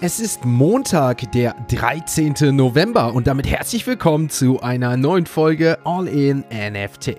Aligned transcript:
Es 0.00 0.20
ist 0.20 0.44
Montag, 0.44 1.32
der 1.32 1.56
13. 1.72 2.54
November 2.54 3.12
und 3.14 3.26
damit 3.26 3.48
herzlich 3.48 3.84
willkommen 3.84 4.30
zu 4.30 4.62
einer 4.62 4.96
neuen 4.96 5.26
Folge 5.26 5.76
All 5.82 6.06
in 6.06 6.44
NFT. 6.52 7.16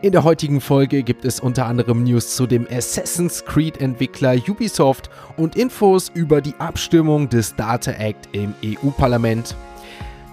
In 0.00 0.12
der 0.12 0.22
heutigen 0.22 0.60
Folge 0.60 1.02
gibt 1.02 1.24
es 1.24 1.40
unter 1.40 1.66
anderem 1.66 2.04
News 2.04 2.36
zu 2.36 2.46
dem 2.46 2.68
Assassin's 2.70 3.44
Creed 3.44 3.80
Entwickler 3.80 4.36
Ubisoft 4.48 5.10
und 5.36 5.56
Infos 5.56 6.08
über 6.14 6.40
die 6.40 6.54
Abstimmung 6.58 7.28
des 7.28 7.56
Data 7.56 7.90
Act 7.90 8.28
im 8.30 8.54
EU-Parlament. 8.64 9.56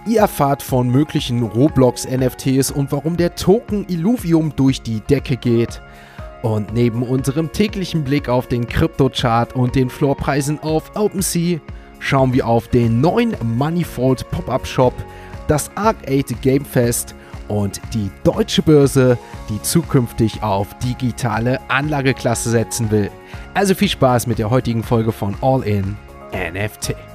Ihr 0.06 0.20
erfahrt 0.20 0.62
von 0.62 0.88
möglichen 0.88 1.42
Roblox-NFTs 1.42 2.70
und 2.70 2.92
warum 2.92 3.16
der 3.16 3.34
Token 3.34 3.88
Illuvium 3.88 4.54
durch 4.54 4.82
die 4.82 5.00
Decke 5.00 5.36
geht. 5.36 5.82
Und 6.42 6.74
neben 6.74 7.02
unserem 7.02 7.52
täglichen 7.52 8.02
Blick 8.02 8.28
auf 8.28 8.48
den 8.48 8.66
Krypto-Chart 8.66 9.54
und 9.54 9.74
den 9.76 9.88
Floorpreisen 9.88 10.58
auf 10.60 10.90
OpenSea 10.96 11.60
schauen 12.00 12.32
wir 12.32 12.46
auf 12.46 12.68
den 12.68 13.00
neuen 13.00 13.34
Moneyfold 13.42 14.28
Pop-Up 14.32 14.66
Shop, 14.66 14.94
das 15.46 15.70
Arcade 15.76 16.34
Game 16.42 16.64
Fest 16.64 17.14
und 17.46 17.80
die 17.94 18.10
deutsche 18.24 18.62
Börse, 18.62 19.16
die 19.48 19.62
zukünftig 19.62 20.42
auf 20.42 20.76
digitale 20.78 21.60
Anlageklasse 21.68 22.50
setzen 22.50 22.90
will. 22.90 23.10
Also 23.54 23.74
viel 23.74 23.88
Spaß 23.88 24.26
mit 24.26 24.38
der 24.38 24.50
heutigen 24.50 24.82
Folge 24.82 25.12
von 25.12 25.36
All 25.42 25.62
In 25.62 25.96
NFT. 26.32 27.11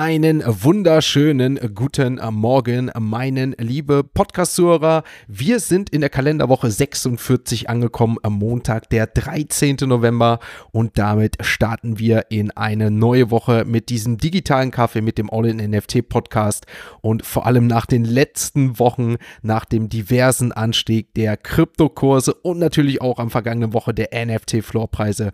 Einen 0.00 0.42
wunderschönen 0.46 1.60
guten 1.74 2.18
Morgen, 2.30 2.90
meinen 2.98 3.54
liebe 3.58 4.02
Podcast-Zuhörer. 4.02 5.02
Wir 5.28 5.60
sind 5.60 5.90
in 5.90 6.00
der 6.00 6.08
Kalenderwoche 6.08 6.70
46 6.70 7.68
angekommen 7.68 8.16
am 8.22 8.38
Montag, 8.38 8.88
der 8.88 9.06
13. 9.06 9.76
November 9.82 10.38
und 10.72 10.96
damit 10.96 11.36
starten 11.44 11.98
wir 11.98 12.30
in 12.30 12.50
eine 12.52 12.90
neue 12.90 13.30
Woche 13.30 13.66
mit 13.66 13.90
diesem 13.90 14.16
digitalen 14.16 14.70
Kaffee, 14.70 15.02
mit 15.02 15.18
dem 15.18 15.28
All-in-NFT-Podcast 15.30 16.64
und 17.02 17.26
vor 17.26 17.44
allem 17.44 17.66
nach 17.66 17.84
den 17.84 18.06
letzten 18.06 18.78
Wochen, 18.78 19.16
nach 19.42 19.66
dem 19.66 19.90
diversen 19.90 20.50
Anstieg 20.50 21.12
der 21.12 21.36
Kryptokurse 21.36 22.32
und 22.32 22.58
natürlich 22.58 23.02
auch 23.02 23.18
am 23.18 23.28
vergangenen 23.28 23.74
Woche 23.74 23.92
der 23.92 24.08
NFT-Floorpreise. 24.14 25.32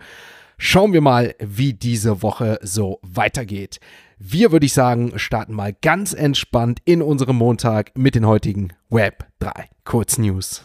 Schauen 0.59 0.95
wir 0.95 1.03
mal, 1.03 1.35
wie 1.39 1.75
diese 1.75 2.23
Woche 2.23 2.59
so 2.63 2.99
weitergeht. 3.03 3.79
Wir 4.19 4.53
würde 4.53 4.65
ich 4.65 4.73
sagen, 4.73 5.19
starten 5.19 5.53
mal 5.53 5.75
ganz 5.83 6.15
entspannt 6.15 6.81
in 6.87 7.03
unserem 7.03 7.37
Montag 7.37 7.93
mit 7.95 8.15
den 8.15 8.27
heutigen 8.27 8.73
Web 8.89 9.27
3 9.41 9.69
Kurznews. 9.85 10.63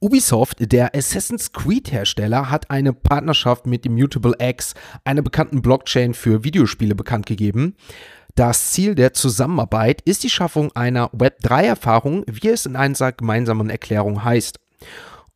Ubisoft, 0.00 0.72
der 0.72 0.92
Assassin's 0.96 1.52
Creed 1.52 1.92
Hersteller, 1.92 2.50
hat 2.50 2.68
eine 2.68 2.92
Partnerschaft 2.92 3.66
mit 3.66 3.86
Immutable 3.86 4.34
X, 4.40 4.74
einer 5.04 5.22
bekannten 5.22 5.62
Blockchain 5.62 6.14
für 6.14 6.42
Videospiele, 6.42 6.96
bekannt 6.96 7.26
gegeben. 7.26 7.76
Das 8.34 8.72
Ziel 8.72 8.96
der 8.96 9.12
Zusammenarbeit 9.12 10.00
ist 10.02 10.24
die 10.24 10.30
Schaffung 10.30 10.72
einer 10.74 11.10
Web3-Erfahrung, 11.10 12.24
wie 12.26 12.48
es 12.48 12.66
in 12.66 12.74
einer 12.74 13.12
gemeinsamen 13.12 13.70
Erklärung 13.70 14.24
heißt. 14.24 14.58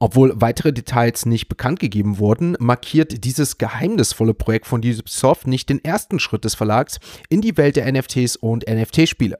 Obwohl 0.02 0.32
weitere 0.34 0.72
Details 0.72 1.26
nicht 1.26 1.48
bekannt 1.48 1.78
gegeben 1.78 2.18
wurden, 2.18 2.56
markiert 2.58 3.22
dieses 3.22 3.58
geheimnisvolle 3.58 4.34
Projekt 4.34 4.66
von 4.66 4.80
Ubisoft 4.80 5.46
nicht 5.46 5.68
den 5.68 5.78
ersten 5.84 6.18
Schritt 6.18 6.44
des 6.44 6.56
Verlags 6.56 6.98
in 7.28 7.40
die 7.40 7.56
Welt 7.56 7.76
der 7.76 7.90
NFTs 7.92 8.34
und 8.34 8.68
NFT-Spiele. 8.68 9.38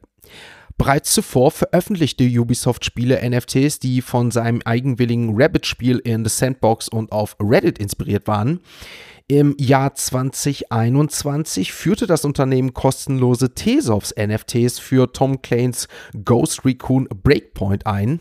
Bereits 0.78 1.14
zuvor 1.14 1.50
veröffentlichte 1.50 2.22
Ubisoft 2.22 2.84
Spiele 2.84 3.28
NFTs, 3.28 3.80
die 3.80 4.02
von 4.02 4.30
seinem 4.30 4.62
eigenwilligen 4.64 5.32
Rabbit-Spiel 5.34 5.98
in 5.98 6.24
The 6.24 6.30
Sandbox 6.30 6.88
und 6.88 7.10
auf 7.10 7.34
Reddit 7.42 7.80
inspiriert 7.80 8.28
waren. 8.28 8.60
Im 9.28 9.54
Jahr 9.58 9.94
2021 9.94 11.72
führte 11.72 12.06
das 12.06 12.24
Unternehmen 12.24 12.74
kostenlose 12.74 13.54
Tesovs 13.54 14.14
NFTs 14.16 14.78
für 14.78 15.12
Tom 15.12 15.42
Clanes 15.42 15.88
Ghost 16.24 16.64
Recon 16.64 17.08
Breakpoint 17.08 17.86
ein. 17.86 18.20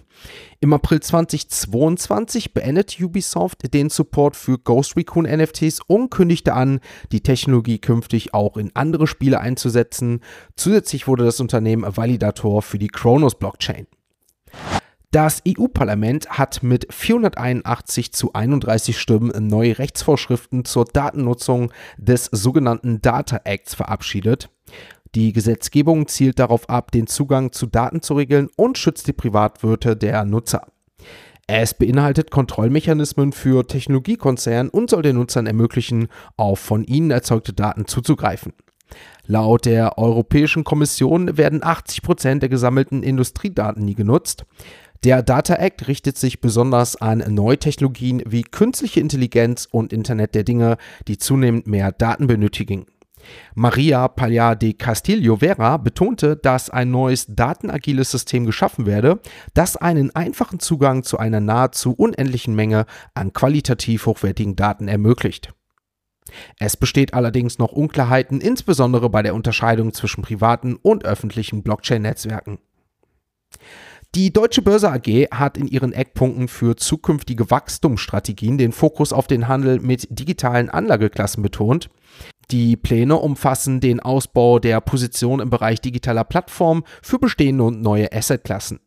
Im 0.59 0.73
April 0.73 0.99
2022 0.99 2.53
beendete 2.53 3.03
Ubisoft 3.03 3.73
den 3.73 3.89
Support 3.89 4.35
für 4.35 4.59
Ghost 4.59 4.95
Recon 4.95 5.25
NFTs 5.25 5.79
und 5.87 6.11
kündigte 6.11 6.53
an, 6.53 6.79
die 7.11 7.21
Technologie 7.21 7.79
künftig 7.79 8.33
auch 8.33 8.57
in 8.57 8.71
andere 8.75 9.07
Spiele 9.07 9.39
einzusetzen. 9.39 10.21
Zusätzlich 10.55 11.07
wurde 11.07 11.25
das 11.25 11.39
Unternehmen 11.39 11.85
Validator 11.97 12.61
für 12.61 12.77
die 12.77 12.89
Kronos 12.89 13.35
Blockchain. 13.35 13.87
Das 15.11 15.41
EU-Parlament 15.45 16.29
hat 16.29 16.63
mit 16.63 16.87
481 16.89 18.13
zu 18.13 18.31
31 18.31 18.97
Stimmen 18.97 19.47
neue 19.47 19.77
Rechtsvorschriften 19.77 20.63
zur 20.63 20.85
Datennutzung 20.85 21.73
des 21.97 22.29
sogenannten 22.31 23.01
Data 23.01 23.41
Acts 23.43 23.75
verabschiedet. 23.75 24.49
Die 25.13 25.33
Gesetzgebung 25.33 26.07
zielt 26.07 26.39
darauf 26.39 26.69
ab, 26.69 26.91
den 26.91 27.07
Zugang 27.07 27.51
zu 27.51 27.65
Daten 27.65 28.01
zu 28.01 28.13
regeln 28.13 28.47
und 28.55 28.77
schützt 28.77 29.05
die 29.05 29.11
Privatwirte 29.11 29.97
der 29.97 30.23
Nutzer. 30.23 30.67
Es 31.45 31.73
beinhaltet 31.73 32.31
Kontrollmechanismen 32.31 33.33
für 33.33 33.67
Technologiekonzerne 33.67 34.71
und 34.71 34.89
soll 34.89 35.01
den 35.01 35.17
Nutzern 35.17 35.45
ermöglichen, 35.45 36.07
auf 36.37 36.59
von 36.59 36.85
ihnen 36.85 37.11
erzeugte 37.11 37.51
Daten 37.51 37.85
zuzugreifen. 37.85 38.53
Laut 39.25 39.65
der 39.65 39.97
Europäischen 39.97 40.63
Kommission 40.63 41.37
werden 41.37 41.63
80 41.63 42.01
Prozent 42.01 42.41
der 42.43 42.49
gesammelten 42.49 43.03
Industriedaten 43.03 43.83
nie 43.83 43.95
genutzt. 43.95 44.45
Der 45.03 45.23
Data 45.23 45.55
Act 45.55 45.87
richtet 45.87 46.19
sich 46.19 46.41
besonders 46.41 46.95
an 46.95 47.23
neue 47.27 47.57
Technologien 47.57 48.21
wie 48.27 48.43
künstliche 48.43 48.99
Intelligenz 48.99 49.67
und 49.71 49.93
Internet 49.93 50.35
der 50.35 50.43
Dinge, 50.43 50.77
die 51.07 51.17
zunehmend 51.17 51.65
mehr 51.65 51.91
Daten 51.91 52.27
benötigen. 52.27 52.85
Maria 53.55 54.07
Palla 54.07 54.53
de 54.53 54.73
Castillo 54.73 55.37
Vera 55.37 55.77
betonte, 55.77 56.35
dass 56.35 56.69
ein 56.69 56.91
neues 56.91 57.25
datenagiles 57.27 58.11
System 58.11 58.45
geschaffen 58.45 58.85
werde, 58.85 59.19
das 59.55 59.75
einen 59.75 60.15
einfachen 60.15 60.59
Zugang 60.59 61.01
zu 61.01 61.17
einer 61.17 61.39
nahezu 61.39 61.93
unendlichen 61.93 62.53
Menge 62.53 62.85
an 63.15 63.33
qualitativ 63.33 64.05
hochwertigen 64.05 64.55
Daten 64.55 64.87
ermöglicht. 64.87 65.51
Es 66.59 66.77
besteht 66.77 67.15
allerdings 67.15 67.57
noch 67.57 67.71
Unklarheiten, 67.71 68.39
insbesondere 68.39 69.09
bei 69.09 69.23
der 69.23 69.33
Unterscheidung 69.33 69.93
zwischen 69.93 70.21
privaten 70.21 70.75
und 70.75 71.05
öffentlichen 71.05 71.63
Blockchain-Netzwerken. 71.63 72.59
Die 74.13 74.33
Deutsche 74.33 74.61
Börse 74.61 74.91
AG 74.91 75.29
hat 75.31 75.55
in 75.57 75.67
ihren 75.67 75.93
Eckpunkten 75.93 76.49
für 76.49 76.75
zukünftige 76.75 77.49
Wachstumsstrategien 77.49 78.57
den 78.57 78.73
Fokus 78.73 79.13
auf 79.13 79.25
den 79.25 79.47
Handel 79.47 79.79
mit 79.79 80.05
digitalen 80.09 80.69
Anlageklassen 80.69 81.41
betont. 81.41 81.89
Die 82.51 82.75
Pläne 82.75 83.15
umfassen 83.15 83.79
den 83.79 84.01
Ausbau 84.01 84.59
der 84.59 84.81
Position 84.81 85.39
im 85.39 85.49
Bereich 85.49 85.79
digitaler 85.79 86.25
Plattformen 86.25 86.83
für 87.01 87.19
bestehende 87.19 87.63
und 87.63 87.81
neue 87.81 88.11
Assetklassen. 88.11 88.81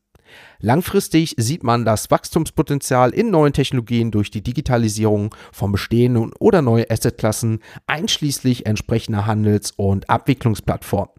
Langfristig 0.58 1.34
sieht 1.38 1.62
man 1.62 1.86
das 1.86 2.10
Wachstumspotenzial 2.10 3.14
in 3.14 3.30
neuen 3.30 3.54
Technologien 3.54 4.10
durch 4.10 4.30
die 4.30 4.42
Digitalisierung 4.42 5.34
von 5.52 5.72
bestehenden 5.72 6.34
oder 6.38 6.60
neue 6.60 6.90
Assetklassen, 6.90 7.60
einschließlich 7.86 8.66
entsprechender 8.66 9.24
Handels- 9.24 9.70
und 9.70 10.10
Abwicklungsplattformen. 10.10 11.14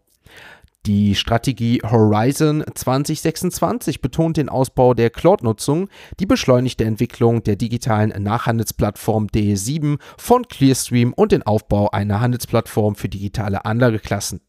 Die 0.86 1.16
Strategie 1.16 1.80
Horizon 1.82 2.62
2026 2.72 4.00
betont 4.00 4.36
den 4.36 4.48
Ausbau 4.48 4.94
der 4.94 5.10
Cloud-Nutzung, 5.10 5.88
die 6.20 6.26
beschleunigte 6.26 6.84
Entwicklung 6.84 7.42
der 7.42 7.56
digitalen 7.56 8.10
Nachhandelsplattform 8.22 9.26
DE7 9.26 9.98
von 10.16 10.46
Clearstream 10.46 11.12
und 11.12 11.32
den 11.32 11.42
Aufbau 11.42 11.90
einer 11.90 12.20
Handelsplattform 12.20 12.94
für 12.94 13.08
digitale 13.08 13.64
Anlageklassen. 13.64 14.42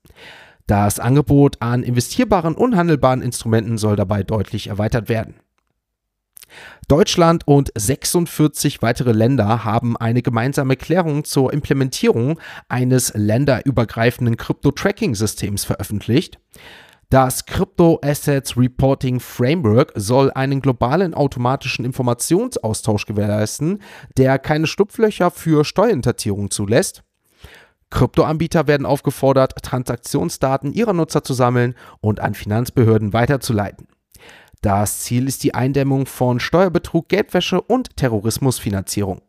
Das 0.67 0.99
Angebot 0.99 1.59
an 1.59 1.81
investierbaren 1.81 2.53
und 2.53 2.75
handelbaren 2.75 3.23
Instrumenten 3.23 3.79
soll 3.79 3.95
dabei 3.95 4.21
deutlich 4.21 4.67
erweitert 4.67 5.09
werden. 5.09 5.33
Deutschland 6.87 7.47
und 7.47 7.71
46 7.75 8.81
weitere 8.81 9.11
Länder 9.11 9.63
haben 9.63 9.97
eine 9.97 10.21
gemeinsame 10.21 10.73
Erklärung 10.73 11.23
zur 11.23 11.53
Implementierung 11.53 12.39
eines 12.69 13.13
länderübergreifenden 13.13 14.37
Crypto-Tracking-Systems 14.37 15.65
veröffentlicht. 15.65 16.39
Das 17.09 17.45
Crypto 17.45 18.01
Assets 18.03 18.57
Reporting 18.57 19.21
Framework 19.21 19.93
soll 19.95 20.29
einen 20.31 20.59
globalen 20.59 21.13
automatischen 21.13 21.85
Informationsaustausch 21.85 23.05
gewährleisten, 23.05 23.81
der 24.17 24.37
keine 24.39 24.67
Stupflöcher 24.67 25.31
für 25.31 25.63
Steuerhinterziehung 25.63 26.51
zulässt. 26.51 27.03
Kryptoanbieter 27.91 28.67
werden 28.67 28.85
aufgefordert, 28.85 29.53
Transaktionsdaten 29.63 30.73
ihrer 30.73 30.91
Nutzer 30.91 31.23
zu 31.23 31.33
sammeln 31.33 31.75
und 32.01 32.19
an 32.19 32.33
Finanzbehörden 32.33 33.13
weiterzuleiten. 33.13 33.87
Das 34.61 35.01
Ziel 35.01 35.27
ist 35.27 35.43
die 35.43 35.53
Eindämmung 35.53 36.05
von 36.05 36.39
Steuerbetrug, 36.39 37.09
Geldwäsche 37.09 37.61
und 37.61 37.95
Terrorismusfinanzierung. 37.95 39.21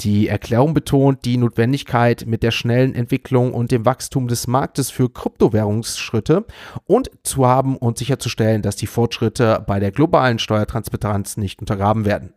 Die 0.00 0.26
Erklärung 0.26 0.74
betont 0.74 1.24
die 1.24 1.36
Notwendigkeit 1.36 2.24
mit 2.26 2.42
der 2.42 2.50
schnellen 2.50 2.94
Entwicklung 2.94 3.54
und 3.54 3.70
dem 3.70 3.86
Wachstum 3.86 4.26
des 4.26 4.48
Marktes 4.48 4.90
für 4.90 5.08
Kryptowährungsschritte 5.08 6.46
und 6.84 7.10
zu 7.22 7.46
haben 7.46 7.76
und 7.76 7.98
sicherzustellen, 7.98 8.62
dass 8.62 8.74
die 8.74 8.88
Fortschritte 8.88 9.62
bei 9.66 9.78
der 9.78 9.92
globalen 9.92 10.40
Steuertransparenz 10.40 11.36
nicht 11.36 11.60
untergraben 11.60 12.04
werden. 12.04 12.34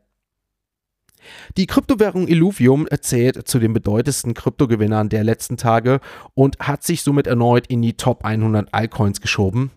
Die 1.58 1.66
Kryptowährung 1.66 2.28
Illuvium 2.28 2.88
zählt 3.02 3.48
zu 3.48 3.60
den 3.60 3.74
bedeutendsten 3.74 4.34
Kryptogewinnern 4.34 5.10
der 5.10 5.24
letzten 5.24 5.58
Tage 5.58 6.00
und 6.36 6.60
hat 6.60 6.84
sich 6.84 7.02
somit 7.02 7.28
erneut 7.28 7.68
in 7.68 7.82
die 7.82 7.98
Top 7.98 8.24
100 8.24 8.74
Altcoins 8.74 9.20
geschoben. 9.20 9.72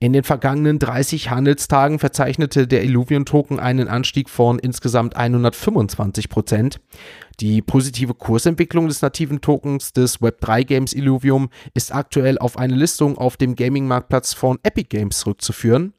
In 0.00 0.12
den 0.12 0.22
vergangenen 0.22 0.78
30 0.78 1.28
Handelstagen 1.28 1.98
verzeichnete 1.98 2.68
der 2.68 2.84
Illuvium-Token 2.84 3.58
einen 3.58 3.88
Anstieg 3.88 4.30
von 4.30 4.60
insgesamt 4.60 5.16
125 5.16 6.28
Prozent. 6.28 6.78
Die 7.40 7.62
positive 7.62 8.14
Kursentwicklung 8.14 8.86
des 8.86 9.02
nativen 9.02 9.40
Tokens 9.40 9.92
des 9.92 10.20
Web3-Games 10.20 10.92
Illuvium 10.92 11.48
ist 11.74 11.92
aktuell 11.92 12.38
auf 12.38 12.58
eine 12.58 12.76
Listung 12.76 13.18
auf 13.18 13.36
dem 13.36 13.56
Gaming-Marktplatz 13.56 14.34
von 14.34 14.60
Epic 14.62 14.86
Games 14.88 15.18
zurückzuführen. 15.18 15.94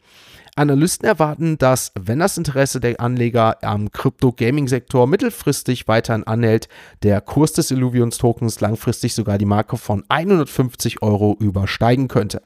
Analysten 0.56 1.06
erwarten, 1.06 1.58
dass, 1.58 1.92
wenn 2.00 2.20
das 2.20 2.38
Interesse 2.38 2.80
der 2.80 3.02
Anleger 3.02 3.62
am 3.66 3.92
Krypto-Gaming-Sektor 3.92 5.08
mittelfristig 5.08 5.90
weiterhin 5.90 6.24
anhält, 6.24 6.70
der 7.04 7.20
Kurs 7.20 7.52
des 7.52 7.70
Illuviums-Tokens 7.70 8.62
langfristig 8.62 9.14
sogar 9.14 9.38
die 9.38 9.46
Marke 9.46 9.76
von 9.76 10.06
150 10.08 11.02
Euro 11.02 11.36
übersteigen 11.38 12.08
könnte. 12.08 12.42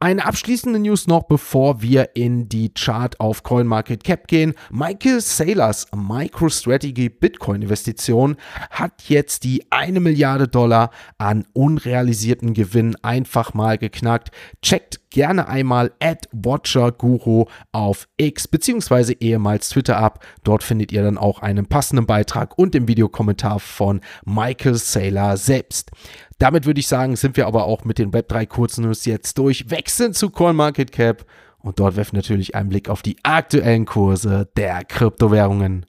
Eine 0.00 0.26
abschließende 0.26 0.78
News 0.78 1.08
noch, 1.08 1.24
bevor 1.24 1.82
wir 1.82 2.14
in 2.14 2.48
die 2.48 2.72
Chart 2.72 3.18
auf 3.18 3.42
CoinMarketCap 3.42 4.28
gehen. 4.28 4.54
Michael 4.70 5.20
Saylors 5.20 5.88
MicroStrategy 5.92 7.08
Bitcoin 7.08 7.62
Investition 7.62 8.36
hat 8.70 9.02
jetzt 9.08 9.42
die 9.42 9.66
eine 9.72 9.98
Milliarde 9.98 10.46
Dollar 10.46 10.92
an 11.18 11.46
unrealisierten 11.52 12.54
Gewinn 12.54 12.94
einfach 13.02 13.54
mal 13.54 13.76
geknackt. 13.76 14.30
Checkt 14.62 15.00
gerne 15.10 15.48
einmal 15.48 15.92
at 16.00 16.28
WatcherGuru 16.32 17.46
auf 17.72 18.08
X 18.16 18.48
bzw. 18.48 19.16
ehemals 19.20 19.70
Twitter 19.70 19.96
ab. 19.96 20.24
Dort 20.44 20.62
findet 20.62 20.92
ihr 20.92 21.02
dann 21.02 21.18
auch 21.18 21.40
einen 21.40 21.66
passenden 21.66 22.06
Beitrag 22.06 22.58
und 22.58 22.74
den 22.74 22.88
Videokommentar 22.88 23.60
von 23.60 24.00
Michael 24.24 24.74
Saylor 24.74 25.36
selbst. 25.36 25.90
Damit 26.38 26.66
würde 26.66 26.80
ich 26.80 26.88
sagen, 26.88 27.16
sind 27.16 27.36
wir 27.36 27.46
aber 27.46 27.64
auch 27.64 27.84
mit 27.84 27.98
den 27.98 28.12
Web3 28.12 28.46
Kurznews 28.46 29.04
jetzt 29.04 29.38
durch. 29.38 29.70
Wechseln 29.70 30.14
zu 30.14 30.30
CoinMarketCap 30.30 31.24
und 31.58 31.80
dort 31.80 31.96
werfen 31.96 32.16
natürlich 32.16 32.54
einen 32.54 32.68
Blick 32.68 32.88
auf 32.88 33.02
die 33.02 33.16
aktuellen 33.22 33.86
Kurse 33.86 34.48
der 34.56 34.84
Kryptowährungen. 34.84 35.86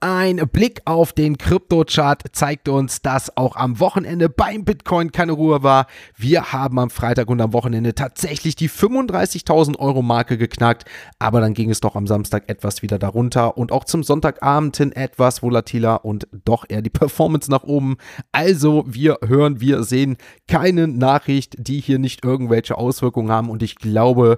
Ein 0.00 0.46
Blick 0.52 0.82
auf 0.84 1.14
den 1.14 1.38
Kryptochart 1.38 2.24
zeigt 2.32 2.68
uns, 2.68 3.00
dass 3.00 3.34
auch 3.38 3.56
am 3.56 3.80
Wochenende 3.80 4.28
beim 4.28 4.62
Bitcoin 4.62 5.10
keine 5.10 5.32
Ruhe 5.32 5.62
war. 5.62 5.86
Wir 6.14 6.52
haben 6.52 6.78
am 6.78 6.90
Freitag 6.90 7.30
und 7.30 7.40
am 7.40 7.54
Wochenende 7.54 7.94
tatsächlich 7.94 8.56
die 8.56 8.68
35.000 8.68 9.78
Euro 9.78 10.02
Marke 10.02 10.36
geknackt, 10.36 10.84
aber 11.18 11.40
dann 11.40 11.54
ging 11.54 11.70
es 11.70 11.80
doch 11.80 11.96
am 11.96 12.06
Samstag 12.06 12.44
etwas 12.48 12.82
wieder 12.82 12.98
darunter 12.98 13.56
und 13.56 13.72
auch 13.72 13.84
zum 13.84 14.02
Sonntagabend 14.02 14.76
hin 14.76 14.92
etwas 14.92 15.42
volatiler 15.42 16.04
und 16.04 16.28
doch 16.44 16.66
eher 16.68 16.82
die 16.82 16.90
Performance 16.90 17.50
nach 17.50 17.62
oben. 17.62 17.96
Also 18.32 18.84
wir 18.86 19.20
hören, 19.26 19.62
wir 19.62 19.82
sehen 19.82 20.18
keine 20.46 20.88
Nachricht, 20.88 21.56
die 21.58 21.80
hier 21.80 21.98
nicht 21.98 22.22
irgendwelche 22.22 22.76
Auswirkungen 22.76 23.30
haben 23.30 23.48
und 23.48 23.62
ich 23.62 23.76
glaube, 23.76 24.36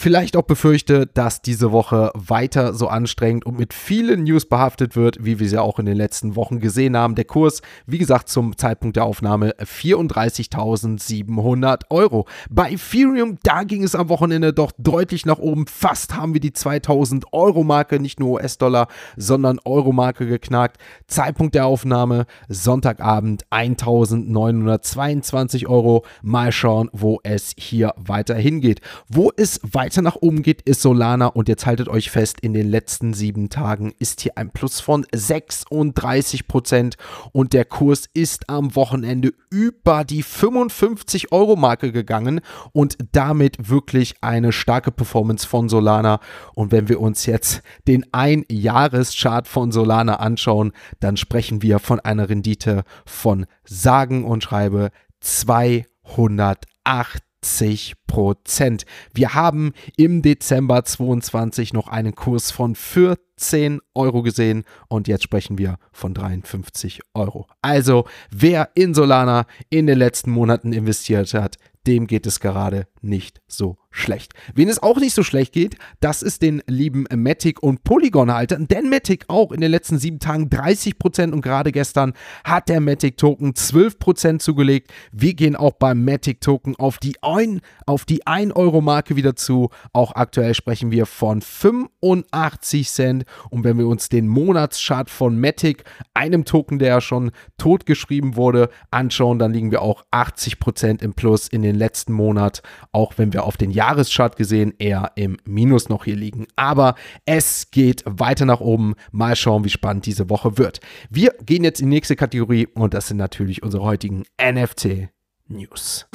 vielleicht 0.00 0.34
auch 0.34 0.44
befürchte, 0.44 1.06
dass 1.06 1.42
diese 1.42 1.72
Woche 1.72 2.10
weiter 2.14 2.72
so 2.72 2.88
anstrengend 2.88 3.44
und 3.44 3.58
mit 3.58 3.74
vielen 3.74 4.22
News 4.22 4.46
behaftet 4.46 4.96
wird, 4.96 5.22
wie 5.22 5.38
wir 5.38 5.46
sie 5.46 5.60
auch 5.60 5.78
in 5.78 5.84
den 5.84 5.98
letzten 5.98 6.36
Wochen 6.36 6.58
gesehen 6.58 6.96
haben. 6.96 7.16
Der 7.16 7.26
Kurs, 7.26 7.60
wie 7.86 7.98
gesagt, 7.98 8.30
zum 8.30 8.56
Zeitpunkt 8.56 8.96
der 8.96 9.04
Aufnahme 9.04 9.50
34.700 9.58 11.82
Euro. 11.90 12.26
Bei 12.48 12.72
Ethereum, 12.72 13.36
da 13.42 13.64
ging 13.64 13.82
es 13.82 13.94
am 13.94 14.08
Wochenende 14.08 14.54
doch 14.54 14.72
deutlich 14.78 15.26
nach 15.26 15.38
oben. 15.38 15.66
Fast 15.66 16.16
haben 16.16 16.32
wir 16.32 16.40
die 16.40 16.54
2000 16.54 17.26
Euro 17.32 17.62
Marke, 17.62 18.00
nicht 18.00 18.20
nur 18.20 18.40
US-Dollar, 18.40 18.88
sondern 19.18 19.60
Euro 19.66 19.92
Marke 19.92 20.26
geknackt. 20.26 20.78
Zeitpunkt 21.08 21.54
der 21.54 21.66
Aufnahme 21.66 22.24
Sonntagabend 22.48 23.44
1922 23.50 25.68
Euro. 25.68 26.06
Mal 26.22 26.52
schauen, 26.52 26.88
wo 26.94 27.20
es 27.22 27.52
hier 27.58 27.92
weiter 27.98 28.36
hingeht. 28.36 28.80
Wo 29.06 29.30
es 29.36 29.60
weiter 29.62 29.89
weiter 29.90 30.02
nach 30.02 30.18
oben 30.20 30.42
geht, 30.42 30.62
ist 30.62 30.82
Solana. 30.82 31.26
Und 31.26 31.48
jetzt 31.48 31.66
haltet 31.66 31.88
euch 31.88 32.12
fest, 32.12 32.38
in 32.42 32.54
den 32.54 32.68
letzten 32.68 33.12
sieben 33.12 33.48
Tagen 33.48 33.92
ist 33.98 34.20
hier 34.20 34.38
ein 34.38 34.52
Plus 34.52 34.80
von 34.80 35.04
36 35.12 36.46
Prozent. 36.46 36.96
Und 37.32 37.52
der 37.52 37.64
Kurs 37.64 38.04
ist 38.14 38.48
am 38.48 38.76
Wochenende 38.76 39.32
über 39.50 40.04
die 40.04 40.22
55 40.22 41.32
Euro 41.32 41.56
Marke 41.56 41.90
gegangen 41.90 42.40
und 42.70 42.98
damit 43.10 43.68
wirklich 43.68 44.14
eine 44.20 44.52
starke 44.52 44.92
Performance 44.92 45.44
von 45.44 45.68
Solana. 45.68 46.20
Und 46.54 46.70
wenn 46.70 46.88
wir 46.88 47.00
uns 47.00 47.26
jetzt 47.26 47.62
den 47.88 48.06
Ein-Jahres-Chart 48.12 49.48
von 49.48 49.72
Solana 49.72 50.20
anschauen, 50.20 50.70
dann 51.00 51.16
sprechen 51.16 51.62
wir 51.62 51.80
von 51.80 51.98
einer 51.98 52.28
Rendite 52.28 52.84
von 53.06 53.44
sagen 53.64 54.24
und 54.24 54.44
schreibe 54.44 54.90
208 55.18 57.29
80 57.42 57.94
Prozent. 58.06 58.84
Wir 59.14 59.34
haben 59.34 59.72
im 59.96 60.22
Dezember 60.22 60.84
22 60.84 61.72
noch 61.72 61.88
einen 61.88 62.14
Kurs 62.14 62.50
von 62.50 62.74
14 62.74 63.80
Euro 63.94 64.22
gesehen 64.22 64.64
und 64.88 65.08
jetzt 65.08 65.24
sprechen 65.24 65.58
wir 65.58 65.78
von 65.92 66.14
53 66.14 67.00
Euro. 67.14 67.46
Also, 67.62 68.06
wer 68.30 68.70
in 68.74 68.94
Solana 68.94 69.46
in 69.70 69.86
den 69.86 69.98
letzten 69.98 70.30
Monaten 70.30 70.72
investiert 70.72 71.32
hat, 71.34 71.56
dem 71.86 72.06
geht 72.06 72.26
es 72.26 72.40
gerade 72.40 72.86
nicht 73.02 73.40
so 73.48 73.76
schlecht. 73.90 74.34
Wen 74.54 74.68
es 74.68 74.82
auch 74.82 74.98
nicht 74.98 75.14
so 75.14 75.24
schlecht 75.24 75.52
geht, 75.52 75.76
das 75.98 76.22
ist 76.22 76.42
den 76.42 76.62
lieben 76.66 77.06
Matic 77.12 77.62
und 77.62 77.82
Polygon-Haltern, 77.82 78.68
denn 78.68 78.88
Matic 78.88 79.24
auch 79.28 79.50
in 79.50 79.60
den 79.60 79.70
letzten 79.70 79.98
sieben 79.98 80.20
Tagen 80.20 80.48
30% 80.48 81.32
und 81.32 81.40
gerade 81.40 81.72
gestern 81.72 82.12
hat 82.44 82.68
der 82.68 82.80
Matic-Token 82.80 83.54
12% 83.54 84.38
zugelegt. 84.38 84.92
Wir 85.10 85.34
gehen 85.34 85.56
auch 85.56 85.72
beim 85.72 86.04
Matic-Token 86.04 86.76
auf 86.76 86.98
die 86.98 87.20
1 87.22 87.60
auf 87.86 88.04
die 88.04 88.26
1 88.26 88.54
Euro 88.54 88.80
Marke 88.80 89.16
wieder 89.16 89.34
zu. 89.34 89.70
Auch 89.92 90.14
aktuell 90.14 90.54
sprechen 90.54 90.92
wir 90.92 91.06
von 91.06 91.42
85 91.42 92.88
Cent 92.88 93.24
und 93.50 93.64
wenn 93.64 93.78
wir 93.78 93.88
uns 93.88 94.08
den 94.08 94.28
Monatschart 94.28 95.10
von 95.10 95.40
Matic, 95.40 95.82
einem 96.14 96.44
Token, 96.44 96.78
der 96.78 96.88
ja 96.88 97.00
schon 97.00 97.32
totgeschrieben 97.58 98.36
wurde, 98.36 98.70
anschauen, 98.92 99.40
dann 99.40 99.52
liegen 99.52 99.72
wir 99.72 99.82
auch 99.82 100.04
80% 100.12 101.02
im 101.02 101.14
Plus 101.14 101.48
in 101.48 101.62
den 101.62 101.74
letzten 101.74 102.12
Monat, 102.12 102.62
auch 102.92 103.14
wenn 103.16 103.32
wir 103.32 103.44
auf 103.44 103.56
den 103.56 103.70
Jahreschart 103.70 104.36
gesehen 104.36 104.74
eher 104.78 105.12
im 105.16 105.36
Minus 105.44 105.88
noch 105.88 106.04
hier 106.04 106.16
liegen. 106.16 106.46
Aber 106.56 106.94
es 107.24 107.70
geht 107.70 108.02
weiter 108.06 108.44
nach 108.44 108.60
oben. 108.60 108.94
Mal 109.12 109.36
schauen, 109.36 109.64
wie 109.64 109.70
spannend 109.70 110.06
diese 110.06 110.30
Woche 110.30 110.58
wird. 110.58 110.80
Wir 111.08 111.34
gehen 111.44 111.64
jetzt 111.64 111.80
in 111.80 111.90
die 111.90 111.96
nächste 111.96 112.16
Kategorie 112.16 112.66
und 112.74 112.94
das 112.94 113.08
sind 113.08 113.16
natürlich 113.16 113.62
unsere 113.62 113.84
heutigen 113.84 114.24
NFT 114.40 115.08
News. 115.48 116.06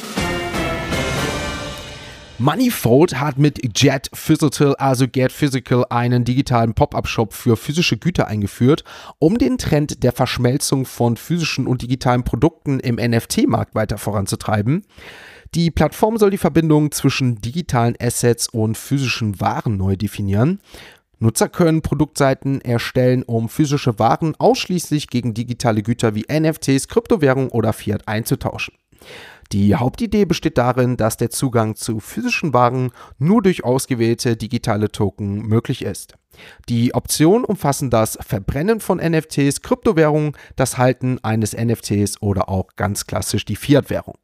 Moneyfold 2.37 3.17
hat 3.17 3.37
mit 3.37 3.79
Jet 3.81 4.09
Physical, 4.13 4.75
also 4.75 5.07
Get 5.07 5.31
Physical, 5.31 5.85
einen 5.89 6.25
digitalen 6.25 6.73
Pop-up-Shop 6.73 7.33
für 7.33 7.55
physische 7.55 7.95
Güter 7.95 8.27
eingeführt, 8.27 8.83
um 9.19 9.37
den 9.37 9.57
Trend 9.57 10.03
der 10.03 10.11
Verschmelzung 10.11 10.85
von 10.85 11.15
physischen 11.15 11.65
und 11.65 11.81
digitalen 11.81 12.23
Produkten 12.23 12.81
im 12.81 12.95
NFT-Markt 12.95 13.73
weiter 13.73 13.97
voranzutreiben. 13.97 14.85
Die 15.53 15.71
Plattform 15.71 16.17
soll 16.17 16.31
die 16.31 16.37
Verbindung 16.37 16.91
zwischen 16.91 17.39
digitalen 17.41 17.95
Assets 17.99 18.49
und 18.49 18.77
physischen 18.77 19.39
Waren 19.39 19.77
neu 19.77 19.95
definieren. 19.95 20.59
Nutzer 21.19 21.47
können 21.47 21.81
Produktseiten 21.81 22.61
erstellen, 22.61 23.23
um 23.23 23.47
physische 23.47 23.99
Waren 23.99 24.35
ausschließlich 24.37 25.07
gegen 25.07 25.33
digitale 25.33 25.81
Güter 25.81 26.13
wie 26.13 26.25
NFTs, 26.29 26.87
Kryptowährungen 26.87 27.49
oder 27.49 27.73
Fiat 27.73 28.07
einzutauschen. 28.07 28.73
Die 29.51 29.75
Hauptidee 29.75 30.25
besteht 30.25 30.57
darin, 30.57 30.97
dass 30.97 31.17
der 31.17 31.29
Zugang 31.29 31.75
zu 31.75 31.99
physischen 31.99 32.53
Waren 32.53 32.91
nur 33.19 33.41
durch 33.41 33.63
ausgewählte 33.63 34.35
digitale 34.35 34.91
Token 34.91 35.43
möglich 35.47 35.83
ist. 35.83 36.15
Die 36.67 36.93
Optionen 36.93 37.45
umfassen 37.45 37.89
das 37.89 38.17
Verbrennen 38.21 38.79
von 38.79 38.97
NFTs, 38.97 39.61
Kryptowährungen, 39.61 40.33
das 40.55 40.77
Halten 40.77 41.19
eines 41.23 41.55
NFTs 41.55 42.21
oder 42.21 42.49
auch 42.49 42.75
ganz 42.75 43.05
klassisch 43.05 43.45
die 43.45 43.55
Fiat-Währung. 43.55 44.15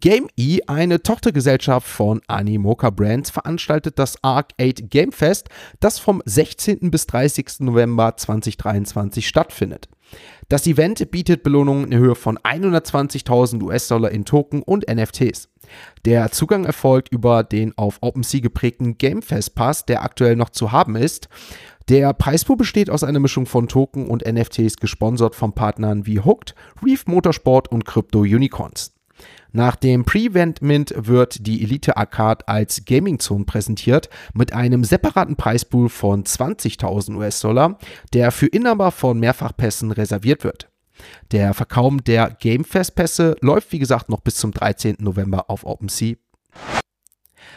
Game 0.00 0.28
E, 0.38 0.60
eine 0.68 1.02
Tochtergesellschaft 1.02 1.86
von 1.86 2.22
Animoca 2.26 2.88
Brands, 2.88 3.28
veranstaltet 3.28 3.98
das 3.98 4.16
Arcade 4.24 4.84
Game 4.84 5.12
Fest, 5.12 5.50
das 5.80 5.98
vom 5.98 6.22
16. 6.24 6.90
bis 6.90 7.06
30. 7.06 7.60
November 7.60 8.16
2023 8.16 9.28
stattfindet. 9.28 9.90
Das 10.48 10.66
Event 10.66 11.10
bietet 11.10 11.42
Belohnungen 11.42 11.92
in 11.92 11.98
Höhe 11.98 12.14
von 12.14 12.38
120.000 12.38 13.62
US-Dollar 13.62 14.10
in 14.12 14.24
Token 14.24 14.62
und 14.62 14.86
NFTs. 14.88 15.50
Der 16.06 16.30
Zugang 16.32 16.64
erfolgt 16.64 17.12
über 17.12 17.44
den 17.44 17.76
auf 17.76 17.98
OpenSea 18.00 18.40
geprägten 18.40 18.96
Game 18.96 19.20
Fest 19.20 19.54
Pass, 19.54 19.84
der 19.84 20.02
aktuell 20.02 20.36
noch 20.36 20.50
zu 20.50 20.72
haben 20.72 20.96
ist. 20.96 21.28
Der 21.90 22.14
Preispool 22.14 22.56
besteht 22.56 22.88
aus 22.88 23.04
einer 23.04 23.20
Mischung 23.20 23.44
von 23.44 23.68
Token 23.68 24.06
und 24.06 24.24
NFTs, 24.26 24.76
gesponsert 24.76 25.34
von 25.34 25.52
Partnern 25.52 26.06
wie 26.06 26.20
Hooked, 26.20 26.54
Reef 26.82 27.06
Motorsport 27.06 27.70
und 27.70 27.84
Crypto 27.84 28.20
Unicorns. 28.20 28.91
Nach 29.52 29.76
dem 29.76 30.04
Pre-Event 30.04 30.62
Mint 30.62 30.94
wird 30.96 31.46
die 31.46 31.62
Elite 31.62 31.96
Arcade 31.96 32.48
als 32.48 32.84
Gaming 32.86 33.18
Zone 33.18 33.44
präsentiert 33.44 34.08
mit 34.32 34.52
einem 34.52 34.82
separaten 34.84 35.36
Preispool 35.36 35.88
von 35.88 36.24
20.000 36.24 37.16
US-Dollar, 37.16 37.78
der 38.14 38.30
für 38.30 38.46
Inhaber 38.46 38.90
von 38.90 39.20
Mehrfachpässen 39.20 39.90
reserviert 39.90 40.44
wird. 40.44 40.68
Der 41.32 41.52
Verkauf 41.52 41.94
der 42.06 42.30
Gamefest-Pässe 42.30 43.36
läuft 43.40 43.72
wie 43.72 43.78
gesagt 43.78 44.08
noch 44.08 44.20
bis 44.20 44.36
zum 44.36 44.52
13. 44.52 44.96
November 45.00 45.50
auf 45.50 45.64
OpenSea. 45.64 46.14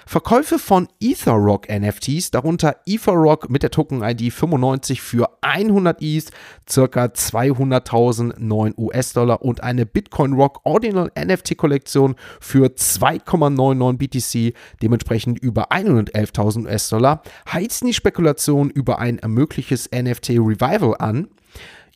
Verkäufe 0.07 0.59
von 0.59 0.87
EtherRock 1.01 1.67
NFTs, 1.67 2.29
darunter 2.29 2.75
EtherRock 2.85 3.49
mit 3.49 3.63
der 3.63 3.71
Token-ID 3.71 4.31
95 4.31 5.01
für 5.01 5.29
100 5.41 5.99
ETH, 5.99 6.31
circa 6.69 7.05
200.000 7.05 8.77
US-Dollar 8.77 9.41
und 9.41 9.63
eine 9.63 9.87
Bitcoin 9.87 10.33
Rock 10.33 10.61
Ordinal 10.63 11.11
NFT-Kollektion 11.17 12.15
für 12.39 12.67
2,99 12.67 13.97
BTC, 13.97 14.57
dementsprechend 14.81 15.39
über 15.39 15.71
111.000 15.71 16.65
US-Dollar, 16.65 17.23
heizen 17.51 17.87
die 17.87 17.93
Spekulationen 17.93 18.69
über 18.69 18.99
ein 18.99 19.19
mögliches 19.25 19.89
NFT-Revival 19.91 20.95
an. 20.99 21.29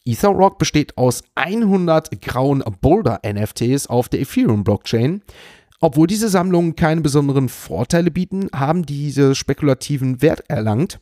EtherRock 0.05 0.57
besteht 0.57 0.97
aus 0.97 1.23
100 1.35 2.21
grauen 2.21 2.63
Boulder-NFTs 2.81 3.87
auf 3.87 4.09
der 4.09 4.21
Ethereum-Blockchain. 4.21 5.21
Obwohl 5.81 6.07
diese 6.07 6.27
Sammlungen 6.27 6.75
keine 6.75 7.01
besonderen 7.01 7.47
Vorteile 7.47 8.11
bieten, 8.11 8.49
haben 8.53 8.85
diese 8.85 9.33
spekulativen 9.33 10.21
Wert 10.21 10.43
erlangt. 10.49 10.99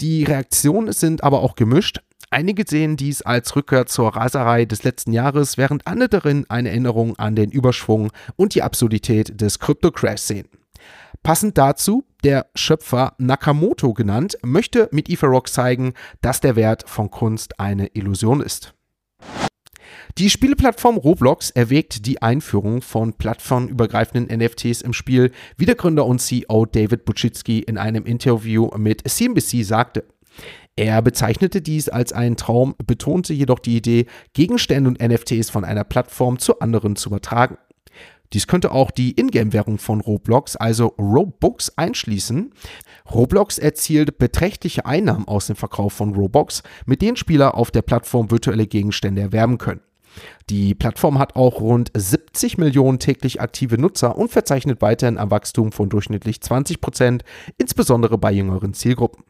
Die 0.00 0.24
Reaktionen 0.24 0.92
sind 0.92 1.22
aber 1.22 1.40
auch 1.40 1.54
gemischt. 1.54 2.00
Einige 2.30 2.64
sehen 2.66 2.96
dies 2.96 3.22
als 3.22 3.54
Rückkehr 3.54 3.86
zur 3.86 4.16
Raserei 4.16 4.64
des 4.64 4.82
letzten 4.82 5.12
Jahres, 5.12 5.58
während 5.58 5.86
andere 5.86 6.08
darin 6.08 6.46
eine 6.48 6.70
Erinnerung 6.70 7.16
an 7.18 7.36
den 7.36 7.50
Überschwung 7.50 8.10
und 8.36 8.54
die 8.54 8.62
Absurdität 8.62 9.40
des 9.40 9.58
Crypto-Crash 9.58 10.20
sehen. 10.20 10.48
Passend 11.22 11.56
dazu, 11.58 12.04
der 12.24 12.46
Schöpfer 12.54 13.14
Nakamoto 13.18 13.92
genannt, 13.92 14.38
möchte 14.42 14.88
mit 14.92 15.08
Etherrock 15.08 15.48
zeigen, 15.48 15.92
dass 16.20 16.40
der 16.40 16.56
Wert 16.56 16.88
von 16.88 17.10
Kunst 17.10 17.60
eine 17.60 17.88
Illusion 17.88 18.40
ist. 18.40 18.74
Die 20.18 20.30
Spieleplattform 20.30 20.96
Roblox 20.96 21.50
erwägt 21.50 22.06
die 22.06 22.22
Einführung 22.22 22.80
von 22.80 23.12
plattformübergreifenden 23.12 24.34
NFTs 24.34 24.80
im 24.80 24.94
Spiel, 24.94 25.30
wie 25.58 25.66
der 25.66 25.74
Gründer 25.74 26.06
und 26.06 26.22
CEO 26.22 26.64
David 26.64 27.04
Buczynski 27.04 27.58
in 27.58 27.76
einem 27.76 28.06
Interview 28.06 28.70
mit 28.78 29.06
CNBC 29.06 29.62
sagte. 29.62 30.04
Er 30.74 31.02
bezeichnete 31.02 31.60
dies 31.60 31.90
als 31.90 32.14
einen 32.14 32.38
Traum, 32.38 32.74
betonte 32.86 33.34
jedoch 33.34 33.58
die 33.58 33.76
Idee, 33.76 34.06
Gegenstände 34.32 34.88
und 34.88 35.02
NFTs 35.02 35.50
von 35.50 35.66
einer 35.66 35.84
Plattform 35.84 36.38
zu 36.38 36.60
anderen 36.60 36.96
zu 36.96 37.10
übertragen. 37.10 37.58
Dies 38.32 38.46
könnte 38.46 38.72
auch 38.72 38.90
die 38.90 39.20
Ingame-Währung 39.20 39.76
von 39.76 40.00
Roblox, 40.00 40.56
also 40.56 40.94
Robux, 40.98 41.76
einschließen. 41.76 42.54
Roblox 43.12 43.58
erzielt 43.58 44.16
beträchtliche 44.16 44.86
Einnahmen 44.86 45.28
aus 45.28 45.48
dem 45.48 45.56
Verkauf 45.56 45.92
von 45.92 46.14
Robux, 46.14 46.62
mit 46.86 47.02
denen 47.02 47.18
Spieler 47.18 47.54
auf 47.54 47.70
der 47.70 47.82
Plattform 47.82 48.30
virtuelle 48.30 48.66
Gegenstände 48.66 49.20
erwerben 49.20 49.58
können. 49.58 49.82
Die 50.48 50.76
Plattform 50.76 51.18
hat 51.18 51.34
auch 51.34 51.60
rund 51.60 51.90
70 51.92 52.56
Millionen 52.56 53.00
täglich 53.00 53.40
aktive 53.40 53.78
Nutzer 53.78 54.16
und 54.16 54.30
verzeichnet 54.30 54.80
weiterhin 54.80 55.18
ein 55.18 55.32
Wachstum 55.32 55.72
von 55.72 55.88
durchschnittlich 55.88 56.40
20 56.40 56.80
Prozent, 56.80 57.24
insbesondere 57.58 58.16
bei 58.16 58.30
jüngeren 58.30 58.72
Zielgruppen. 58.72 59.24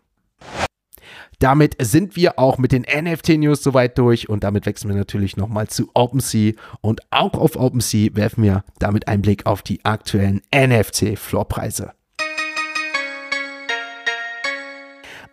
Damit 1.39 1.77
sind 1.81 2.17
wir 2.17 2.39
auch 2.39 2.59
mit 2.59 2.73
den 2.73 2.83
NFT-News 2.83 3.63
soweit 3.63 3.97
durch 3.97 4.29
und 4.29 4.45
damit 4.45 4.67
wechseln 4.67 4.89
wir 4.91 4.97
natürlich 4.97 5.37
nochmal 5.37 5.69
zu 5.69 5.91
OpenSea 5.95 6.53
und 6.81 7.01
auch 7.11 7.35
auf 7.35 7.57
OpenSea 7.57 8.15
werfen 8.15 8.43
wir 8.43 8.65
damit 8.79 9.09
einen 9.09 9.23
Blick 9.23 9.47
auf 9.47 9.63
die 9.63 9.85
aktuellen 9.85 10.43
NFT-Floorpreise. 10.55 11.93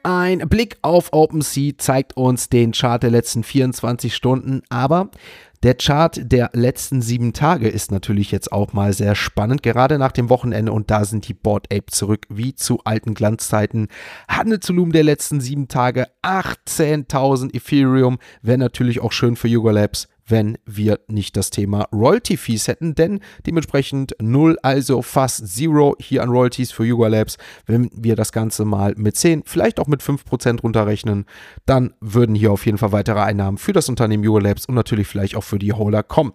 Ein 0.05 0.39
Blick 0.49 0.77
auf 0.81 1.13
OpenSea 1.13 1.77
zeigt 1.77 2.17
uns 2.17 2.49
den 2.49 2.73
Chart 2.73 3.01
der 3.01 3.09
letzten 3.09 3.41
24 3.41 4.13
Stunden, 4.13 4.61
aber 4.67 5.09
der 5.63 5.75
Chart 5.75 6.19
der 6.21 6.49
letzten 6.51 7.01
sieben 7.01 7.31
Tage 7.31 7.69
ist 7.69 7.89
natürlich 7.89 8.29
jetzt 8.29 8.51
auch 8.51 8.73
mal 8.73 8.91
sehr 8.91 9.15
spannend, 9.15 9.63
gerade 9.63 9.97
nach 9.97 10.11
dem 10.11 10.29
Wochenende 10.29 10.73
und 10.73 10.91
da 10.91 11.05
sind 11.05 11.29
die 11.29 11.33
Board 11.33 11.73
Ape 11.73 11.85
zurück 11.85 12.25
wie 12.27 12.53
zu 12.53 12.79
alten 12.83 13.13
Glanzzeiten. 13.13 13.87
Handelsvolumen 14.27 14.91
der 14.91 15.03
letzten 15.03 15.39
sieben 15.39 15.69
Tage 15.69 16.07
18.000 16.21 17.55
Ethereum, 17.55 18.17
wäre 18.41 18.57
natürlich 18.57 18.99
auch 18.99 19.13
schön 19.13 19.37
für 19.37 19.47
Yuga 19.47 19.71
Labs 19.71 20.09
wenn 20.33 20.57
wir 20.65 20.99
nicht 21.07 21.37
das 21.37 21.51
Thema 21.51 21.87
Royalty 21.93 22.37
Fees 22.37 22.67
hätten, 22.67 22.95
denn 22.95 23.19
dementsprechend 23.45 24.15
null, 24.19 24.57
also 24.63 25.03
fast 25.03 25.47
zero 25.47 25.95
hier 25.99 26.23
an 26.23 26.29
Royalties 26.29 26.71
für 26.71 26.83
Yuga 26.83 27.07
Labs. 27.07 27.37
Wenn 27.67 27.91
wir 27.93 28.15
das 28.15 28.31
Ganze 28.31 28.65
mal 28.65 28.95
mit 28.97 29.15
10, 29.15 29.43
vielleicht 29.45 29.79
auch 29.79 29.85
mit 29.85 30.01
5% 30.01 30.61
runterrechnen, 30.61 31.25
dann 31.67 31.93
würden 32.01 32.33
hier 32.33 32.51
auf 32.51 32.65
jeden 32.65 32.79
Fall 32.79 32.91
weitere 32.91 33.19
Einnahmen 33.19 33.59
für 33.59 33.73
das 33.73 33.89
Unternehmen 33.89 34.23
Yuga 34.23 34.39
Labs 34.39 34.65
und 34.65 34.73
natürlich 34.73 35.05
vielleicht 35.05 35.35
auch 35.35 35.43
für 35.43 35.59
die 35.59 35.71
Holder 35.71 36.01
kommen. 36.01 36.33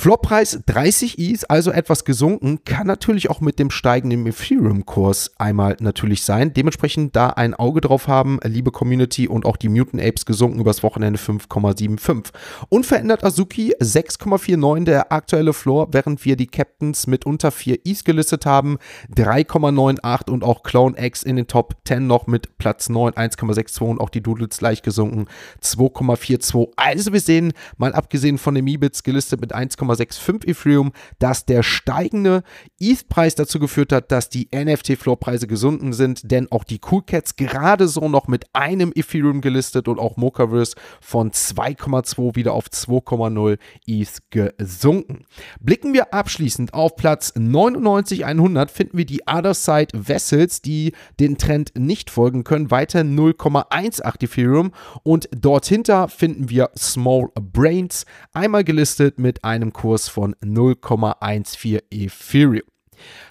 Floppreis 0.00 0.60
30 0.64 1.18
Is, 1.18 1.42
also 1.42 1.72
etwas 1.72 2.04
gesunken, 2.04 2.60
kann 2.64 2.86
natürlich 2.86 3.30
auch 3.30 3.40
mit 3.40 3.58
dem 3.58 3.68
steigenden 3.68 4.24
Ethereum-Kurs 4.28 5.32
einmal 5.38 5.76
natürlich 5.80 6.22
sein. 6.22 6.54
Dementsprechend 6.54 7.16
da 7.16 7.30
ein 7.30 7.52
Auge 7.52 7.80
drauf 7.80 8.06
haben, 8.06 8.38
liebe 8.44 8.70
Community 8.70 9.26
und 9.26 9.44
auch 9.44 9.56
die 9.56 9.68
Mutant 9.68 10.00
Apes 10.00 10.24
gesunken 10.24 10.60
übers 10.60 10.84
Wochenende 10.84 11.18
5,75. 11.18 12.28
Unverändert 12.68 13.24
Azuki 13.24 13.74
6,49 13.80 14.84
der 14.84 15.10
aktuelle 15.10 15.52
Floor, 15.52 15.88
während 15.90 16.24
wir 16.24 16.36
die 16.36 16.46
Captains 16.46 17.08
mit 17.08 17.26
unter 17.26 17.50
4 17.50 17.84
Is 17.84 18.04
gelistet 18.04 18.46
haben. 18.46 18.78
3,98 19.16 20.30
und 20.30 20.44
auch 20.44 20.62
Clone 20.62 20.94
X 20.96 21.24
in 21.24 21.34
den 21.34 21.48
Top 21.48 21.74
10 21.88 22.06
noch 22.06 22.28
mit 22.28 22.56
Platz 22.58 22.88
9, 22.88 23.14
1,62 23.14 23.80
und 23.80 24.00
auch 24.00 24.10
die 24.10 24.22
Doodles 24.22 24.60
leicht 24.60 24.84
gesunken 24.84 25.26
2,42. 25.60 26.68
Also 26.76 27.12
wir 27.12 27.20
sehen, 27.20 27.52
mal 27.78 27.94
abgesehen 27.94 28.38
von 28.38 28.54
dem 28.54 28.68
E-Bits 28.68 29.02
gelistet 29.02 29.40
mit 29.40 29.52
1,5 29.52 29.87
1,65 29.90 30.48
Ethereum, 30.48 30.92
dass 31.18 31.46
der 31.46 31.62
steigende 31.62 32.42
ETH-Preis 32.80 33.34
dazu 33.34 33.58
geführt 33.58 33.92
hat, 33.92 34.12
dass 34.12 34.28
die 34.28 34.48
NFT-Floorpreise 34.54 35.46
gesunken 35.46 35.92
sind, 35.92 36.30
denn 36.30 36.50
auch 36.50 36.64
die 36.64 36.80
Cool 36.90 37.02
Cats 37.02 37.36
gerade 37.36 37.88
so 37.88 38.08
noch 38.08 38.28
mit 38.28 38.46
einem 38.52 38.92
Ethereum 38.94 39.40
gelistet 39.40 39.88
und 39.88 39.98
auch 39.98 40.16
Mochaverse 40.16 40.76
von 41.00 41.30
2,2 41.30 42.36
wieder 42.36 42.52
auf 42.52 42.66
2,0 42.66 43.58
ETH 43.86 44.22
gesunken. 44.30 45.24
Blicken 45.60 45.92
wir 45.92 46.14
abschließend 46.14 46.74
auf 46.74 46.96
Platz 46.96 47.32
99100 47.36 48.70
finden 48.70 48.98
wir 48.98 49.06
die 49.06 49.22
Other 49.26 49.54
Side 49.54 49.88
Vessels, 49.94 50.62
die 50.62 50.92
den 51.20 51.38
Trend 51.38 51.72
nicht 51.76 52.10
folgen 52.10 52.44
können, 52.44 52.70
weiter 52.70 53.00
0,18 53.00 54.24
Ethereum 54.24 54.72
und 55.02 55.28
dort 55.36 55.66
hinter 55.66 56.08
finden 56.08 56.50
wir 56.50 56.70
Small 56.76 57.30
Brains, 57.34 58.04
einmal 58.32 58.64
gelistet 58.64 59.18
mit 59.18 59.44
einem 59.44 59.67
Kurs 59.72 60.08
von 60.08 60.34
0,14 60.36 61.82
Ethereum. 61.90 62.62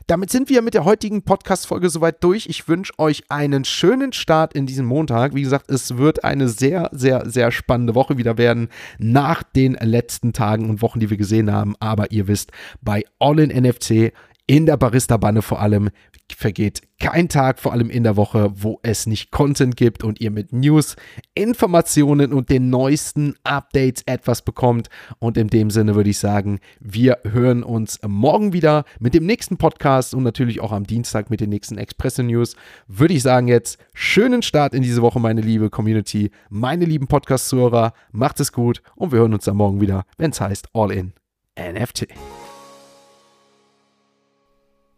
Damit 0.08 0.30
sind 0.30 0.50
wir 0.50 0.62
mit 0.62 0.74
der 0.74 0.86
heutigen 0.86 1.24
Podcast-Folge 1.24 1.90
soweit 1.90 2.24
durch. 2.24 2.48
Ich 2.48 2.68
wünsche 2.68 2.94
euch 2.98 3.24
einen 3.30 3.66
schönen 3.66 4.14
Start 4.14 4.54
in 4.54 4.66
diesen 4.66 4.86
Montag. 4.86 5.36
Wie 5.36 5.42
gesagt, 5.42 5.70
es 5.70 5.98
wird 5.98 6.24
eine 6.24 6.48
sehr, 6.48 6.90
sehr, 6.94 7.30
sehr 7.30 7.52
spannende 7.52 7.96
Woche 7.96 8.18
wieder 8.18 8.38
werden 8.38 8.70
nach 8.98 9.44
den 9.44 9.74
letzten 9.74 10.32
Tagen 10.34 10.70
und 10.70 10.82
Wochen, 10.82 11.00
die 11.00 11.10
wir 11.10 11.18
gesehen 11.18 11.52
haben. 11.52 11.76
Aber 11.80 12.12
ihr 12.12 12.28
wisst, 12.28 12.52
bei 12.82 13.04
All 13.20 13.40
in 13.40 13.50
NFC 13.50 14.14
in 14.48 14.66
der 14.66 14.78
Barista-Banne 14.78 15.42
vor 15.42 15.62
allem 15.62 15.90
vergeht 16.36 16.82
kein 17.00 17.30
Tag, 17.30 17.60
vor 17.60 17.74
allem 17.74 17.90
in 17.90 18.04
der 18.04 18.16
Woche, 18.16 18.52
wo 18.54 18.80
es 18.82 19.06
nicht 19.06 19.32
Content 19.32 19.78
gibt 19.78 20.04
und 20.04 20.20
ihr 20.20 20.32
mit 20.32 20.52
News, 20.52 20.96
Informationen 21.36 22.34
und 22.34 22.50
den 22.50 22.70
neuesten 22.70 23.36
Updates 23.44 24.04
etwas 24.06 24.42
bekommt. 24.42 24.90
Und 25.20 25.38
in 25.38 25.48
dem 25.48 25.70
Sinne 25.70 25.96
würde 25.96 26.10
ich 26.10 26.18
sagen, 26.18 26.60
wir 26.80 27.20
hören 27.24 27.64
uns 27.64 28.00
morgen 28.06 28.54
wieder 28.54 28.84
mit 29.00 29.14
dem 29.14 29.26
nächsten 29.26 29.58
Podcast 29.58 30.14
und 30.14 30.24
natürlich 30.24 30.60
auch 30.60 30.72
am 30.72 30.86
Dienstag 30.86 31.30
mit 31.30 31.40
den 31.40 31.50
nächsten 31.50 31.78
Expresso 31.78 32.24
News. 32.24 32.56
Würde 32.88 33.14
ich 33.14 33.24
sagen 33.24 33.48
jetzt, 33.48 33.78
schönen 33.94 34.42
Start 34.42 34.74
in 34.74 34.82
diese 34.82 35.02
Woche, 35.02 35.20
meine 35.20 35.42
liebe 35.42 35.70
Community, 35.70 36.32
meine 36.50 36.86
lieben 36.86 37.08
Podcast-Zuhörer. 37.08 37.94
Macht 38.12 38.40
es 38.40 38.52
gut 38.52 38.82
und 38.96 39.12
wir 39.12 39.20
hören 39.20 39.34
uns 39.34 39.46
dann 39.46 39.58
morgen 39.58 39.82
wieder, 39.82 40.04
wenn 40.18 40.32
es 40.32 40.42
heißt 40.42 40.70
All 40.74 40.92
in 40.92 41.14
NFT. 41.60 42.08